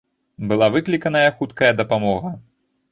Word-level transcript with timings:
Была 0.51 0.69
выкліканая 0.75 1.29
хуткая 1.39 1.71
дапамога. 1.85 2.37